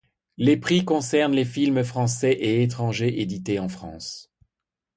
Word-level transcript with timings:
Les 0.37 0.57
prix 0.57 0.83
concernent 0.83 1.35
les 1.35 1.45
films 1.45 1.83
français 1.83 2.31
et 2.31 2.63
étrangers, 2.63 3.21
édités 3.21 3.59
en 3.59 3.69
France. 3.69 4.31